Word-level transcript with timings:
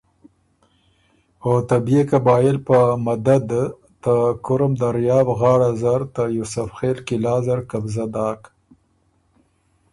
او 1.45 1.53
ته 1.67 1.75
بيې 1.85 2.01
قبائل 2.11 2.57
په 2.67 2.77
مدد 3.07 3.47
ته 4.03 4.13
کُرم 4.45 4.73
دریاب 4.81 5.27
غاړه 5.39 5.69
زر 5.81 6.01
ته 6.15 6.23
یوسف 6.37 6.67
خېل 6.77 6.97
قلعه 7.07 7.37
زر 7.45 7.59
قبضۀ 7.71 8.05
داک 8.13 8.41